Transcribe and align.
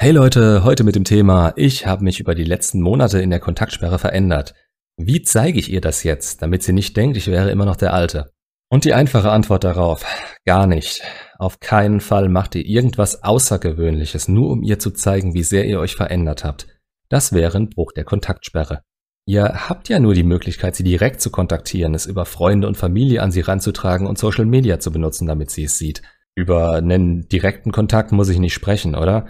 Hey 0.00 0.12
Leute, 0.12 0.62
heute 0.62 0.84
mit 0.84 0.94
dem 0.94 1.02
Thema, 1.02 1.52
ich 1.56 1.84
habe 1.88 2.04
mich 2.04 2.20
über 2.20 2.36
die 2.36 2.44
letzten 2.44 2.80
Monate 2.80 3.20
in 3.20 3.30
der 3.30 3.40
Kontaktsperre 3.40 3.98
verändert. 3.98 4.54
Wie 4.96 5.22
zeige 5.22 5.58
ich 5.58 5.72
ihr 5.72 5.80
das 5.80 6.04
jetzt, 6.04 6.40
damit 6.40 6.62
sie 6.62 6.72
nicht 6.72 6.96
denkt, 6.96 7.16
ich 7.16 7.26
wäre 7.26 7.50
immer 7.50 7.64
noch 7.64 7.74
der 7.74 7.92
Alte? 7.92 8.30
Und 8.70 8.84
die 8.84 8.94
einfache 8.94 9.32
Antwort 9.32 9.64
darauf, 9.64 10.04
gar 10.46 10.68
nicht. 10.68 11.02
Auf 11.40 11.58
keinen 11.58 11.98
Fall 11.98 12.28
macht 12.28 12.54
ihr 12.54 12.64
irgendwas 12.64 13.24
Außergewöhnliches, 13.24 14.28
nur 14.28 14.50
um 14.50 14.62
ihr 14.62 14.78
zu 14.78 14.92
zeigen, 14.92 15.34
wie 15.34 15.42
sehr 15.42 15.64
ihr 15.64 15.80
euch 15.80 15.96
verändert 15.96 16.44
habt. 16.44 16.68
Das 17.08 17.32
wäre 17.32 17.58
ein 17.58 17.68
Bruch 17.68 17.90
der 17.90 18.04
Kontaktsperre. 18.04 18.82
Ihr 19.26 19.68
habt 19.68 19.88
ja 19.88 19.98
nur 19.98 20.14
die 20.14 20.22
Möglichkeit, 20.22 20.76
sie 20.76 20.84
direkt 20.84 21.20
zu 21.20 21.32
kontaktieren, 21.32 21.96
es 21.96 22.06
über 22.06 22.24
Freunde 22.24 22.68
und 22.68 22.76
Familie 22.76 23.20
an 23.20 23.32
sie 23.32 23.40
ranzutragen 23.40 24.06
und 24.06 24.16
Social 24.16 24.46
Media 24.46 24.78
zu 24.78 24.92
benutzen, 24.92 25.26
damit 25.26 25.50
sie 25.50 25.64
es 25.64 25.76
sieht. 25.76 26.02
Über 26.36 26.74
einen 26.74 27.26
direkten 27.26 27.72
Kontakt 27.72 28.12
muss 28.12 28.28
ich 28.28 28.38
nicht 28.38 28.54
sprechen, 28.54 28.94
oder? 28.94 29.26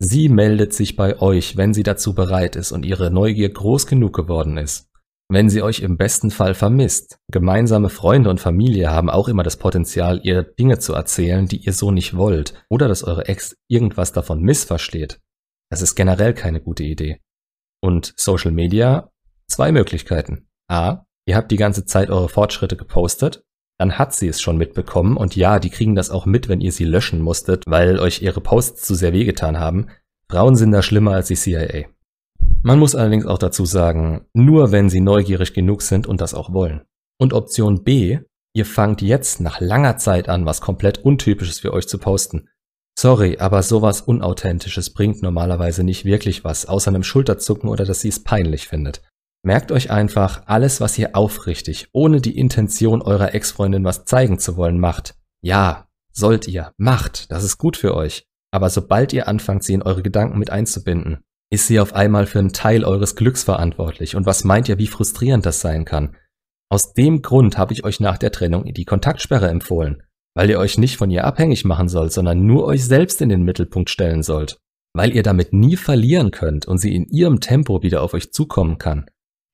Sie 0.00 0.28
meldet 0.28 0.72
sich 0.72 0.94
bei 0.94 1.20
euch, 1.20 1.56
wenn 1.56 1.74
sie 1.74 1.82
dazu 1.82 2.14
bereit 2.14 2.54
ist 2.54 2.70
und 2.70 2.86
ihre 2.86 3.10
Neugier 3.10 3.48
groß 3.48 3.86
genug 3.86 4.14
geworden 4.14 4.56
ist. 4.56 4.88
Wenn 5.30 5.50
sie 5.50 5.60
euch 5.60 5.80
im 5.80 5.96
besten 5.96 6.30
Fall 6.30 6.54
vermisst. 6.54 7.18
Gemeinsame 7.30 7.90
Freunde 7.90 8.30
und 8.30 8.40
Familie 8.40 8.90
haben 8.90 9.10
auch 9.10 9.28
immer 9.28 9.42
das 9.42 9.56
Potenzial, 9.56 10.20
ihr 10.22 10.42
Dinge 10.42 10.78
zu 10.78 10.94
erzählen, 10.94 11.46
die 11.46 11.58
ihr 11.58 11.72
so 11.72 11.90
nicht 11.90 12.16
wollt, 12.16 12.54
oder 12.70 12.88
dass 12.88 13.04
eure 13.04 13.26
Ex 13.26 13.56
irgendwas 13.68 14.12
davon 14.12 14.40
missversteht. 14.40 15.20
Das 15.70 15.82
ist 15.82 15.96
generell 15.96 16.32
keine 16.32 16.60
gute 16.60 16.84
Idee. 16.84 17.20
Und 17.82 18.14
Social 18.16 18.52
Media? 18.52 19.10
Zwei 19.48 19.72
Möglichkeiten. 19.72 20.48
A. 20.70 21.04
Ihr 21.26 21.36
habt 21.36 21.50
die 21.50 21.56
ganze 21.56 21.84
Zeit 21.84 22.08
eure 22.08 22.30
Fortschritte 22.30 22.76
gepostet 22.76 23.42
dann 23.78 23.96
hat 23.96 24.14
sie 24.14 24.28
es 24.28 24.40
schon 24.40 24.58
mitbekommen 24.58 25.16
und 25.16 25.36
ja, 25.36 25.60
die 25.60 25.70
kriegen 25.70 25.94
das 25.94 26.10
auch 26.10 26.26
mit, 26.26 26.48
wenn 26.48 26.60
ihr 26.60 26.72
sie 26.72 26.84
löschen 26.84 27.20
musstet, 27.20 27.62
weil 27.66 28.00
euch 28.00 28.22
ihre 28.22 28.40
Posts 28.40 28.82
zu 28.82 28.94
sehr 28.94 29.12
wehgetan 29.12 29.58
haben. 29.58 29.86
Frauen 30.28 30.56
sind 30.56 30.72
da 30.72 30.82
schlimmer 30.82 31.12
als 31.12 31.28
die 31.28 31.36
CIA. 31.36 31.86
Man 32.62 32.80
muss 32.80 32.96
allerdings 32.96 33.24
auch 33.24 33.38
dazu 33.38 33.64
sagen, 33.64 34.26
nur 34.34 34.72
wenn 34.72 34.90
sie 34.90 35.00
neugierig 35.00 35.54
genug 35.54 35.82
sind 35.82 36.06
und 36.06 36.20
das 36.20 36.34
auch 36.34 36.52
wollen. 36.52 36.82
Und 37.18 37.32
Option 37.32 37.84
B, 37.84 38.18
ihr 38.52 38.66
fangt 38.66 39.00
jetzt 39.00 39.40
nach 39.40 39.60
langer 39.60 39.96
Zeit 39.96 40.28
an, 40.28 40.44
was 40.44 40.60
komplett 40.60 40.98
untypisches 40.98 41.60
für 41.60 41.72
euch 41.72 41.86
zu 41.86 41.98
posten. 41.98 42.48
Sorry, 42.98 43.38
aber 43.38 43.62
sowas 43.62 44.00
Unauthentisches 44.00 44.90
bringt 44.92 45.22
normalerweise 45.22 45.84
nicht 45.84 46.04
wirklich 46.04 46.42
was, 46.42 46.66
außer 46.66 46.88
einem 46.88 47.04
Schulterzucken 47.04 47.68
oder 47.68 47.84
dass 47.84 48.00
sie 48.00 48.08
es 48.08 48.24
peinlich 48.24 48.66
findet. 48.66 49.02
Merkt 49.44 49.72
euch 49.72 49.90
einfach, 49.90 50.42
alles, 50.46 50.80
was 50.80 50.98
ihr 50.98 51.14
aufrichtig, 51.14 51.88
ohne 51.92 52.20
die 52.20 52.36
Intention 52.36 53.02
eurer 53.02 53.34
Ex-Freundin 53.34 53.84
was 53.84 54.04
zeigen 54.04 54.38
zu 54.38 54.56
wollen, 54.56 54.78
macht. 54.80 55.14
Ja, 55.42 55.88
sollt 56.12 56.48
ihr, 56.48 56.72
macht, 56.76 57.30
das 57.30 57.44
ist 57.44 57.58
gut 57.58 57.76
für 57.76 57.94
euch. 57.94 58.26
Aber 58.50 58.70
sobald 58.70 59.12
ihr 59.12 59.28
anfangt, 59.28 59.62
sie 59.62 59.74
in 59.74 59.82
eure 59.82 60.02
Gedanken 60.02 60.38
mit 60.38 60.50
einzubinden, 60.50 61.18
ist 61.50 61.66
sie 61.66 61.80
auf 61.80 61.94
einmal 61.94 62.26
für 62.26 62.40
einen 62.40 62.52
Teil 62.52 62.84
eures 62.84 63.16
Glücks 63.16 63.44
verantwortlich. 63.44 64.16
Und 64.16 64.26
was 64.26 64.44
meint 64.44 64.68
ihr, 64.68 64.78
wie 64.78 64.86
frustrierend 64.86 65.46
das 65.46 65.60
sein 65.60 65.84
kann? 65.84 66.16
Aus 66.70 66.92
dem 66.92 67.22
Grund 67.22 67.56
habe 67.56 67.72
ich 67.72 67.84
euch 67.84 68.00
nach 68.00 68.18
der 68.18 68.32
Trennung 68.32 68.64
die 68.64 68.84
Kontaktsperre 68.84 69.48
empfohlen, 69.48 70.02
weil 70.34 70.50
ihr 70.50 70.58
euch 70.58 70.76
nicht 70.76 70.98
von 70.98 71.10
ihr 71.10 71.24
abhängig 71.24 71.64
machen 71.64 71.88
sollt, 71.88 72.12
sondern 72.12 72.44
nur 72.44 72.64
euch 72.64 72.84
selbst 72.84 73.22
in 73.22 73.30
den 73.30 73.42
Mittelpunkt 73.42 73.88
stellen 73.88 74.22
sollt, 74.22 74.58
weil 74.94 75.14
ihr 75.14 75.22
damit 75.22 75.54
nie 75.54 75.76
verlieren 75.76 76.30
könnt 76.30 76.66
und 76.66 76.78
sie 76.78 76.94
in 76.94 77.06
ihrem 77.06 77.40
Tempo 77.40 77.82
wieder 77.82 78.02
auf 78.02 78.12
euch 78.12 78.32
zukommen 78.32 78.76
kann. 78.76 79.06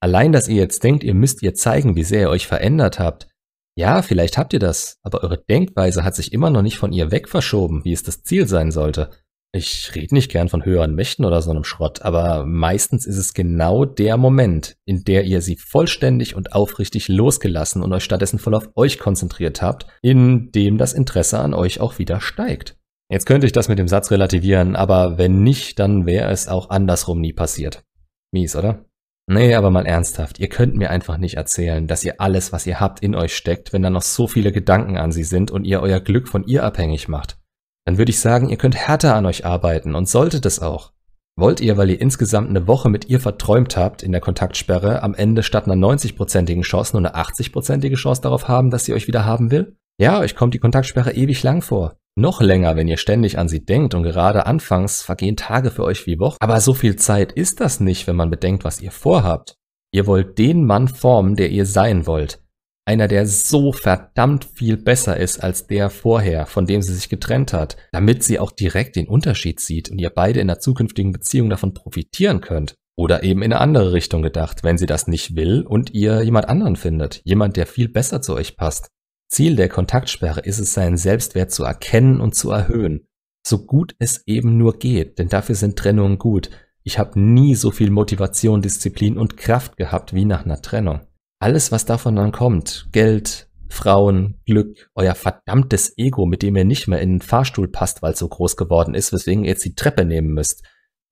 Allein, 0.05 0.31
dass 0.31 0.47
ihr 0.47 0.57
jetzt 0.57 0.83
denkt, 0.83 1.03
ihr 1.03 1.15
müsst 1.15 1.41
ihr 1.41 1.55
zeigen, 1.55 1.95
wie 1.95 2.03
sehr 2.03 2.21
ihr 2.21 2.29
euch 2.29 2.45
verändert 2.45 2.99
habt. 2.99 3.27
Ja, 3.75 4.03
vielleicht 4.03 4.37
habt 4.37 4.53
ihr 4.53 4.59
das, 4.59 4.99
aber 5.01 5.23
eure 5.23 5.43
Denkweise 5.43 6.03
hat 6.03 6.13
sich 6.15 6.31
immer 6.31 6.51
noch 6.51 6.61
nicht 6.61 6.77
von 6.77 6.93
ihr 6.93 7.09
wegverschoben, 7.09 7.83
wie 7.85 7.91
es 7.91 8.03
das 8.03 8.21
Ziel 8.21 8.47
sein 8.47 8.69
sollte. 8.69 9.09
Ich 9.51 9.95
rede 9.95 10.13
nicht 10.13 10.29
gern 10.29 10.47
von 10.47 10.63
höheren 10.63 10.93
Mächten 10.93 11.25
oder 11.25 11.41
so 11.41 11.49
einem 11.49 11.63
Schrott, 11.63 12.03
aber 12.03 12.45
meistens 12.45 13.07
ist 13.07 13.17
es 13.17 13.33
genau 13.33 13.83
der 13.83 14.17
Moment, 14.17 14.77
in 14.85 15.05
der 15.05 15.23
ihr 15.23 15.41
sie 15.41 15.55
vollständig 15.55 16.35
und 16.35 16.53
aufrichtig 16.53 17.07
losgelassen 17.07 17.81
und 17.81 17.91
euch 17.91 18.03
stattdessen 18.03 18.37
voll 18.37 18.53
auf 18.53 18.69
euch 18.75 18.99
konzentriert 18.99 19.63
habt, 19.63 19.87
in 20.03 20.51
dem 20.51 20.77
das 20.77 20.93
Interesse 20.93 21.39
an 21.39 21.55
euch 21.55 21.79
auch 21.79 21.97
wieder 21.97 22.21
steigt. 22.21 22.77
Jetzt 23.11 23.25
könnte 23.25 23.47
ich 23.47 23.53
das 23.53 23.69
mit 23.69 23.79
dem 23.79 23.87
Satz 23.87 24.11
relativieren, 24.11 24.75
aber 24.75 25.17
wenn 25.17 25.41
nicht, 25.41 25.79
dann 25.79 26.05
wäre 26.05 26.29
es 26.29 26.47
auch 26.47 26.69
andersrum 26.69 27.21
nie 27.21 27.33
passiert. 27.33 27.83
Mies, 28.31 28.55
oder? 28.55 28.85
Nee, 29.27 29.55
aber 29.55 29.71
mal 29.71 29.87
ernsthaft, 29.87 30.39
ihr 30.39 30.49
könnt 30.49 30.75
mir 30.75 30.91
einfach 30.91 31.17
nicht 31.17 31.35
erzählen, 31.35 31.87
dass 31.87 32.03
ihr 32.03 32.21
alles, 32.21 32.53
was 32.53 32.67
ihr 32.67 32.79
habt, 32.79 32.99
in 32.99 33.15
euch 33.15 33.35
steckt, 33.35 33.73
wenn 33.73 33.81
da 33.81 33.89
noch 33.89 34.03
so 34.03 34.27
viele 34.27 34.51
Gedanken 34.51 34.97
an 34.97 35.11
sie 35.11 35.23
sind 35.23 35.49
und 35.49 35.65
ihr 35.65 35.81
euer 35.81 35.99
Glück 35.99 36.27
von 36.27 36.45
ihr 36.45 36.63
abhängig 36.63 37.07
macht. 37.07 37.39
Dann 37.85 37.97
würde 37.97 38.11
ich 38.11 38.19
sagen, 38.19 38.49
ihr 38.49 38.57
könnt 38.57 38.75
härter 38.75 39.15
an 39.15 39.25
euch 39.25 39.45
arbeiten 39.45 39.95
und 39.95 40.07
solltet 40.07 40.45
es 40.45 40.59
auch. 40.59 40.91
Wollt 41.37 41.59
ihr, 41.59 41.75
weil 41.75 41.89
ihr 41.89 41.99
insgesamt 41.99 42.49
eine 42.49 42.67
Woche 42.67 42.89
mit 42.89 43.09
ihr 43.09 43.19
verträumt 43.19 43.75
habt 43.75 44.03
in 44.03 44.11
der 44.11 44.21
Kontaktsperre, 44.21 45.01
am 45.01 45.15
Ende 45.15 45.43
statt 45.43 45.65
einer 45.65 45.75
90-prozentigen 45.75 46.61
Chance 46.61 46.95
nur 46.95 47.05
eine 47.05 47.15
80-prozentige 47.15 47.95
Chance 47.95 48.21
darauf 48.21 48.47
haben, 48.47 48.69
dass 48.69 48.85
sie 48.85 48.93
euch 48.93 49.07
wieder 49.07 49.25
haben 49.25 49.51
will? 49.51 49.75
Ja, 49.99 50.19
euch 50.19 50.35
kommt 50.35 50.53
die 50.53 50.59
Kontaktsperre 50.59 51.13
ewig 51.13 51.41
lang 51.43 51.61
vor. 51.61 51.97
Noch 52.17 52.41
länger, 52.41 52.77
wenn 52.77 52.87
ihr 52.87 52.95
ständig 52.95 53.37
an 53.37 53.49
sie 53.49 53.65
denkt 53.65 53.93
und 53.93 54.03
gerade 54.03 54.45
anfangs 54.45 55.01
vergehen 55.01 55.35
Tage 55.35 55.69
für 55.69 55.83
euch 55.83 56.07
wie 56.07 56.17
Wochen. 56.17 56.37
Aber 56.39 56.61
so 56.61 56.73
viel 56.73 56.95
Zeit 56.95 57.33
ist 57.33 57.59
das 57.59 57.81
nicht, 57.81 58.07
wenn 58.07 58.15
man 58.15 58.29
bedenkt, 58.29 58.63
was 58.63 58.79
ihr 58.79 58.91
vorhabt. 58.91 59.57
Ihr 59.91 60.07
wollt 60.07 60.37
den 60.37 60.65
Mann 60.65 60.87
formen, 60.87 61.35
der 61.35 61.49
ihr 61.49 61.65
sein 61.65 62.07
wollt. 62.07 62.41
Einer, 62.87 63.09
der 63.09 63.25
so 63.27 63.73
verdammt 63.73 64.45
viel 64.45 64.77
besser 64.77 65.17
ist 65.17 65.43
als 65.43 65.67
der 65.67 65.89
vorher, 65.89 66.45
von 66.45 66.65
dem 66.65 66.81
sie 66.81 66.93
sich 66.93 67.09
getrennt 67.09 67.51
hat, 67.51 67.75
damit 67.91 68.23
sie 68.23 68.39
auch 68.39 68.51
direkt 68.51 68.95
den 68.95 69.07
Unterschied 69.07 69.59
sieht 69.59 69.89
und 69.89 69.99
ihr 69.99 70.11
beide 70.11 70.39
in 70.39 70.47
der 70.47 70.59
zukünftigen 70.59 71.11
Beziehung 71.11 71.49
davon 71.49 71.73
profitieren 71.73 72.39
könnt. 72.39 72.75
Oder 72.97 73.23
eben 73.23 73.41
in 73.41 73.51
eine 73.51 73.59
andere 73.59 73.91
Richtung 73.91 74.21
gedacht, 74.21 74.63
wenn 74.63 74.77
sie 74.77 74.85
das 74.85 75.07
nicht 75.07 75.35
will 75.35 75.63
und 75.63 75.93
ihr 75.93 76.21
jemand 76.21 76.47
anderen 76.47 76.77
findet, 76.77 77.21
jemand, 77.25 77.57
der 77.57 77.65
viel 77.65 77.89
besser 77.89 78.21
zu 78.21 78.35
euch 78.35 78.55
passt. 78.55 78.87
Ziel 79.35 79.57
der 79.57 79.67
Kontaktsperre 79.67 80.39
ist 80.39 80.59
es, 80.59 80.73
seinen 80.73 80.95
Selbstwert 80.95 81.51
zu 81.51 81.65
erkennen 81.65 82.21
und 82.21 82.35
zu 82.35 82.51
erhöhen. 82.51 83.05
So 83.45 83.65
gut 83.65 83.93
es 83.99 84.25
eben 84.27 84.57
nur 84.57 84.79
geht, 84.79 85.19
denn 85.19 85.27
dafür 85.27 85.55
sind 85.55 85.77
Trennungen 85.77 86.17
gut. 86.17 86.51
Ich 86.83 86.99
habe 86.99 87.19
nie 87.19 87.53
so 87.55 87.71
viel 87.71 87.91
Motivation, 87.91 88.61
Disziplin 88.61 89.17
und 89.17 89.35
Kraft 89.35 89.75
gehabt 89.75 90.13
wie 90.13 90.23
nach 90.23 90.45
einer 90.45 90.61
Trennung. 90.61 91.01
Alles, 91.39 91.73
was 91.73 91.83
davon 91.83 92.15
dann 92.15 92.31
kommt, 92.31 92.87
Geld, 92.93 93.49
Frauen, 93.67 94.39
Glück, 94.45 94.89
euer 94.95 95.15
verdammtes 95.15 95.97
Ego, 95.97 96.25
mit 96.25 96.41
dem 96.41 96.55
ihr 96.55 96.63
nicht 96.63 96.87
mehr 96.87 97.01
in 97.01 97.15
den 97.15 97.21
Fahrstuhl 97.21 97.67
passt, 97.67 98.01
weil 98.01 98.13
es 98.13 98.19
so 98.19 98.29
groß 98.29 98.55
geworden 98.55 98.93
ist, 98.93 99.11
weswegen 99.11 99.43
ihr 99.43 99.49
jetzt 99.49 99.65
die 99.65 99.75
Treppe 99.75 100.05
nehmen 100.05 100.29
müsst. 100.29 100.63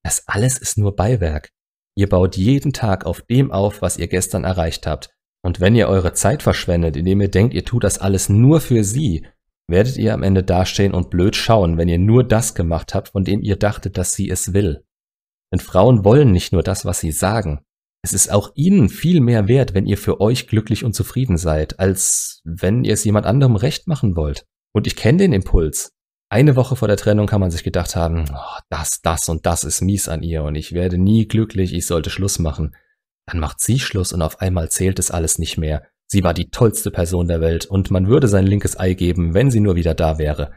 Das 0.01 0.29
alles 0.29 0.59
ist 0.59 0.77
nur 0.77 0.95
Beiwerk. 0.95 1.49
Ihr 1.95 2.07
baut 2.07 2.37
jeden 2.37 2.71
Tag 2.71 3.05
auf 3.05 3.21
dem 3.21 3.51
auf, 3.51 3.81
was 3.81 3.97
ihr 3.97 4.07
gestern 4.07 4.45
erreicht 4.45 4.87
habt. 4.87 5.13
Und 5.45 5.59
wenn 5.59 5.75
ihr 5.75 5.89
eure 5.89 6.13
Zeit 6.13 6.41
verschwendet, 6.41 6.95
indem 6.95 7.21
ihr 7.21 7.29
denkt, 7.29 7.53
ihr 7.53 7.65
tut 7.65 7.83
das 7.83 7.99
alles 7.99 8.29
nur 8.29 8.61
für 8.61 8.83
sie, 8.83 9.25
werdet 9.67 9.97
ihr 9.97 10.13
am 10.13 10.23
Ende 10.23 10.43
dastehen 10.43 10.93
und 10.93 11.09
blöd 11.09 11.35
schauen, 11.35 11.77
wenn 11.77 11.89
ihr 11.89 11.99
nur 11.99 12.23
das 12.23 12.55
gemacht 12.55 12.93
habt, 12.93 13.09
von 13.09 13.23
dem 13.23 13.41
ihr 13.41 13.57
dachtet, 13.57 13.97
dass 13.97 14.13
sie 14.13 14.29
es 14.29 14.53
will. 14.53 14.85
Denn 15.51 15.59
Frauen 15.59 16.03
wollen 16.03 16.31
nicht 16.31 16.53
nur 16.53 16.63
das, 16.63 16.85
was 16.85 16.99
sie 16.99 17.11
sagen. 17.11 17.61
Es 18.03 18.11
ist 18.11 18.31
auch 18.31 18.51
ihnen 18.55 18.89
viel 18.89 19.21
mehr 19.21 19.47
wert, 19.47 19.73
wenn 19.73 19.85
ihr 19.85 19.97
für 19.97 20.19
euch 20.19 20.47
glücklich 20.47 20.83
und 20.83 20.93
zufrieden 20.93 21.37
seid, 21.37 21.79
als 21.79 22.41
wenn 22.43 22.83
ihr 22.83 22.93
es 22.93 23.03
jemand 23.03 23.25
anderem 23.25 23.55
recht 23.55 23.87
machen 23.87 24.15
wollt. 24.15 24.45
Und 24.73 24.87
ich 24.87 24.95
kenne 24.95 25.19
den 25.19 25.33
Impuls. 25.33 25.91
Eine 26.29 26.55
Woche 26.55 26.75
vor 26.75 26.87
der 26.87 26.97
Trennung 26.97 27.27
kann 27.27 27.39
man 27.39 27.51
sich 27.51 27.63
gedacht 27.63 27.95
haben, 27.95 28.25
oh, 28.33 28.59
das, 28.69 29.01
das 29.01 29.29
und 29.29 29.45
das 29.45 29.63
ist 29.63 29.81
mies 29.81 30.09
an 30.09 30.23
ihr 30.23 30.43
und 30.43 30.55
ich 30.55 30.73
werde 30.73 30.97
nie 30.97 31.27
glücklich, 31.27 31.73
ich 31.73 31.85
sollte 31.85 32.09
Schluss 32.09 32.39
machen. 32.39 32.75
Dann 33.25 33.39
macht 33.39 33.59
sie 33.59 33.79
Schluss 33.79 34.13
und 34.13 34.21
auf 34.21 34.41
einmal 34.41 34.69
zählt 34.69 34.99
es 34.99 35.11
alles 35.11 35.39
nicht 35.39 35.57
mehr. 35.57 35.83
Sie 36.07 36.23
war 36.23 36.33
die 36.33 36.49
tollste 36.49 36.91
Person 36.91 37.27
der 37.27 37.41
Welt 37.41 37.65
und 37.65 37.89
man 37.89 38.07
würde 38.07 38.27
sein 38.27 38.45
linkes 38.45 38.79
Ei 38.79 38.93
geben, 38.93 39.33
wenn 39.33 39.49
sie 39.49 39.59
nur 39.59 39.75
wieder 39.75 39.93
da 39.93 40.17
wäre. 40.17 40.51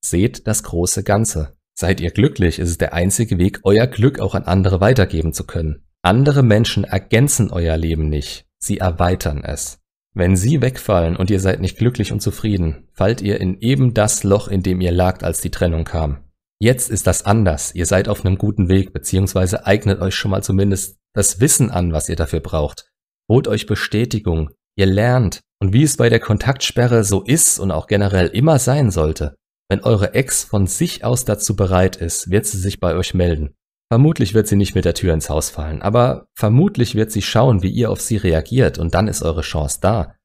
Seht 0.00 0.46
das 0.46 0.62
große 0.62 1.02
Ganze. 1.02 1.56
Seid 1.74 2.00
ihr 2.00 2.10
glücklich, 2.10 2.58
ist 2.58 2.68
es 2.68 2.78
der 2.78 2.92
einzige 2.92 3.38
Weg, 3.38 3.60
euer 3.64 3.86
Glück 3.86 4.20
auch 4.20 4.34
an 4.34 4.44
andere 4.44 4.80
weitergeben 4.80 5.32
zu 5.32 5.44
können. 5.44 5.84
Andere 6.02 6.42
Menschen 6.42 6.84
ergänzen 6.84 7.50
euer 7.50 7.76
Leben 7.76 8.08
nicht, 8.08 8.46
sie 8.58 8.78
erweitern 8.78 9.42
es. 9.44 9.78
Wenn 10.14 10.36
sie 10.36 10.60
wegfallen 10.60 11.16
und 11.16 11.30
ihr 11.30 11.40
seid 11.40 11.60
nicht 11.60 11.78
glücklich 11.78 12.12
und 12.12 12.20
zufrieden, 12.20 12.88
fallt 12.92 13.22
ihr 13.22 13.40
in 13.40 13.58
eben 13.60 13.94
das 13.94 14.24
Loch, 14.24 14.48
in 14.48 14.62
dem 14.62 14.80
ihr 14.80 14.92
lagt, 14.92 15.24
als 15.24 15.40
die 15.40 15.50
Trennung 15.50 15.84
kam. 15.84 16.18
Jetzt 16.58 16.90
ist 16.90 17.06
das 17.06 17.24
anders, 17.24 17.74
ihr 17.74 17.86
seid 17.86 18.08
auf 18.08 18.24
einem 18.24 18.36
guten 18.36 18.68
Weg, 18.68 18.92
beziehungsweise 18.92 19.66
eignet 19.66 20.00
euch 20.00 20.14
schon 20.14 20.30
mal 20.30 20.42
zumindest 20.42 20.98
das 21.14 21.40
Wissen 21.40 21.70
an, 21.70 21.92
was 21.92 22.08
ihr 22.08 22.16
dafür 22.16 22.40
braucht. 22.40 22.90
Holt 23.28 23.48
euch 23.48 23.66
Bestätigung. 23.66 24.50
Ihr 24.76 24.86
lernt. 24.86 25.40
Und 25.60 25.72
wie 25.72 25.82
es 25.82 25.96
bei 25.96 26.08
der 26.08 26.20
Kontaktsperre 26.20 27.04
so 27.04 27.22
ist 27.22 27.58
und 27.58 27.70
auch 27.70 27.86
generell 27.86 28.28
immer 28.28 28.58
sein 28.58 28.90
sollte, 28.90 29.36
wenn 29.68 29.80
eure 29.80 30.14
Ex 30.14 30.44
von 30.44 30.66
sich 30.66 31.04
aus 31.04 31.24
dazu 31.24 31.54
bereit 31.54 31.96
ist, 31.96 32.30
wird 32.30 32.46
sie 32.46 32.58
sich 32.58 32.80
bei 32.80 32.94
euch 32.96 33.14
melden. 33.14 33.54
Vermutlich 33.90 34.34
wird 34.34 34.48
sie 34.48 34.56
nicht 34.56 34.74
mit 34.74 34.84
der 34.84 34.94
Tür 34.94 35.14
ins 35.14 35.30
Haus 35.30 35.50
fallen, 35.50 35.82
aber 35.82 36.26
vermutlich 36.34 36.94
wird 36.94 37.12
sie 37.12 37.22
schauen, 37.22 37.62
wie 37.62 37.70
ihr 37.70 37.90
auf 37.90 38.00
sie 38.00 38.16
reagiert 38.16 38.78
und 38.78 38.94
dann 38.94 39.06
ist 39.06 39.22
eure 39.22 39.42
Chance 39.42 39.78
da. 39.80 40.16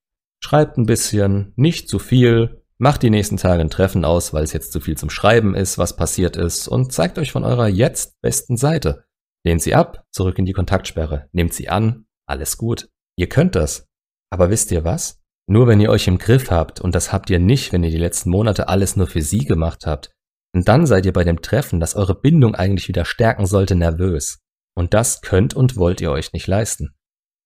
Schreibt 0.43 0.77
ein 0.77 0.85
bisschen, 0.85 1.53
nicht 1.55 1.89
zu 1.89 1.99
viel, 1.99 2.63
Macht 2.79 3.01
die 3.01 3.09
nächsten 3.09 3.37
Tage 3.37 3.61
ein 3.61 3.71
Treffen 3.71 4.05
aus, 4.05 4.33
weil 4.33 4.43
es 4.43 4.53
jetzt 4.53 4.71
zu 4.71 4.79
viel 4.79 4.95
zum 4.95 5.09
Schreiben 5.09 5.55
ist, 5.55 5.79
was 5.79 5.95
passiert 5.95 6.37
ist, 6.37 6.67
und 6.67 6.93
zeigt 6.93 7.17
euch 7.17 7.31
von 7.31 7.43
eurer 7.43 7.67
jetzt 7.67 8.21
besten 8.21 8.55
Seite. 8.55 9.05
Lehnt 9.47 9.61
sie 9.61 9.75
ab, 9.75 10.03
zurück 10.11 10.37
in 10.39 10.43
die 10.43 10.51
Kontaktsperre. 10.51 11.29
Nehmt 11.31 11.53
sie 11.53 11.69
an, 11.69 12.05
alles 12.27 12.57
gut. 12.57 12.89
Ihr 13.17 13.29
könnt 13.29 13.55
das. 13.55 13.87
Aber 14.29 14.49
wisst 14.49 14.73
ihr 14.73 14.83
was? 14.83 15.21
Nur 15.49 15.67
wenn 15.67 15.79
ihr 15.79 15.89
euch 15.89 16.09
im 16.09 16.17
Griff 16.17 16.51
habt, 16.51 16.81
und 16.81 16.93
das 16.93 17.13
habt 17.13 17.29
ihr 17.29 17.39
nicht, 17.39 17.71
wenn 17.71 17.81
ihr 17.81 17.89
die 17.89 17.95
letzten 17.95 18.29
Monate 18.29 18.67
alles 18.67 18.97
nur 18.97 19.07
für 19.07 19.21
sie 19.21 19.45
gemacht 19.45 19.85
habt, 19.85 20.11
und 20.53 20.67
dann 20.67 20.85
seid 20.85 21.05
ihr 21.05 21.13
bei 21.13 21.23
dem 21.23 21.41
Treffen, 21.41 21.79
das 21.79 21.95
eure 21.95 22.19
Bindung 22.19 22.55
eigentlich 22.55 22.89
wieder 22.89 23.05
stärken 23.05 23.45
sollte, 23.45 23.75
nervös. 23.75 24.39
Und 24.75 24.93
das 24.93 25.21
könnt 25.21 25.53
und 25.53 25.77
wollt 25.77 26.01
ihr 26.01 26.11
euch 26.11 26.33
nicht 26.33 26.47
leisten. 26.47 26.93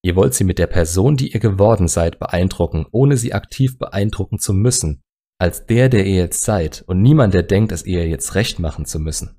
Ihr 0.04 0.16
wollt 0.16 0.34
sie 0.34 0.42
mit 0.42 0.58
der 0.58 0.66
Person, 0.66 1.16
die 1.16 1.32
ihr 1.32 1.38
geworden 1.38 1.86
seid, 1.86 2.18
beeindrucken, 2.18 2.84
ohne 2.90 3.16
sie 3.16 3.32
aktiv 3.32 3.78
beeindrucken 3.78 4.40
zu 4.40 4.52
müssen. 4.54 5.02
Als 5.38 5.66
der, 5.66 5.88
der 5.88 6.04
ihr 6.04 6.16
jetzt 6.16 6.42
seid 6.42 6.82
und 6.84 7.00
niemand, 7.00 7.32
der 7.32 7.44
denkt, 7.44 7.70
es 7.70 7.86
ihr 7.86 8.08
jetzt 8.08 8.34
recht 8.34 8.58
machen 8.58 8.86
zu 8.86 8.98
müssen. 8.98 9.38